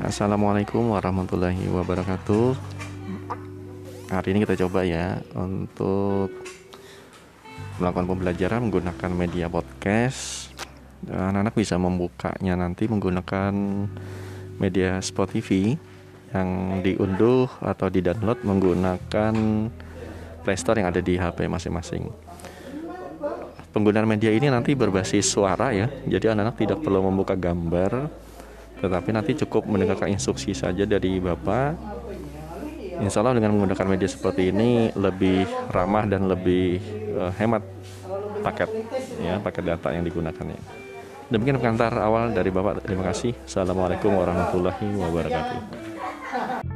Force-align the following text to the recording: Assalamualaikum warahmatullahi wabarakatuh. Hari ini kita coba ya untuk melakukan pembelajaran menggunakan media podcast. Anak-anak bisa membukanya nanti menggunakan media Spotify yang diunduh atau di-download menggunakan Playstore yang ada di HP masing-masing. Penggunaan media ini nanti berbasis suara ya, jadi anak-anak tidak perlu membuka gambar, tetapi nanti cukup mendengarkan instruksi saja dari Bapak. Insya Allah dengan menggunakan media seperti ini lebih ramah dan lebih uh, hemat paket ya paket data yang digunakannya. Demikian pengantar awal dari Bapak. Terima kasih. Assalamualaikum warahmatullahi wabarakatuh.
Assalamualaikum 0.00 0.96
warahmatullahi 0.96 1.68
wabarakatuh. 1.68 2.56
Hari 4.08 4.32
ini 4.32 4.48
kita 4.48 4.56
coba 4.64 4.80
ya 4.80 5.20
untuk 5.36 6.32
melakukan 7.76 8.08
pembelajaran 8.08 8.64
menggunakan 8.64 9.12
media 9.12 9.52
podcast. 9.52 10.56
Anak-anak 11.04 11.52
bisa 11.52 11.76
membukanya 11.76 12.56
nanti 12.56 12.88
menggunakan 12.88 13.52
media 14.56 15.04
Spotify 15.04 15.76
yang 16.32 16.80
diunduh 16.80 17.52
atau 17.60 17.92
di-download 17.92 18.40
menggunakan 18.40 19.34
Playstore 20.40 20.80
yang 20.80 20.96
ada 20.96 21.04
di 21.04 21.20
HP 21.20 21.44
masing-masing. 21.44 22.08
Penggunaan 23.76 24.08
media 24.08 24.32
ini 24.32 24.48
nanti 24.48 24.72
berbasis 24.72 25.28
suara 25.28 25.76
ya, 25.76 25.92
jadi 26.08 26.32
anak-anak 26.32 26.56
tidak 26.56 26.78
perlu 26.80 27.04
membuka 27.04 27.36
gambar, 27.36 28.08
tetapi 28.80 29.12
nanti 29.12 29.36
cukup 29.44 29.68
mendengarkan 29.68 30.08
instruksi 30.10 30.56
saja 30.56 30.88
dari 30.88 31.20
Bapak. 31.20 31.76
Insya 33.00 33.24
Allah 33.24 33.40
dengan 33.40 33.56
menggunakan 33.56 33.86
media 33.88 34.08
seperti 34.08 34.52
ini 34.52 34.92
lebih 34.92 35.48
ramah 35.72 36.04
dan 36.04 36.28
lebih 36.28 36.76
uh, 37.16 37.32
hemat 37.40 37.64
paket 38.44 38.68
ya 39.20 39.40
paket 39.40 39.64
data 39.64 39.88
yang 39.92 40.04
digunakannya. 40.04 40.60
Demikian 41.30 41.62
pengantar 41.62 41.94
awal 41.96 42.34
dari 42.34 42.50
Bapak. 42.50 42.82
Terima 42.84 43.06
kasih. 43.08 43.32
Assalamualaikum 43.46 44.10
warahmatullahi 44.12 44.98
wabarakatuh. 44.98 46.68